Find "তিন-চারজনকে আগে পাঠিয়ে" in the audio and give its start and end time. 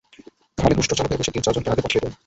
1.33-2.03